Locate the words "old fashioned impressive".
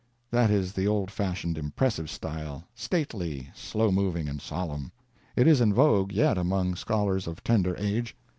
0.87-2.09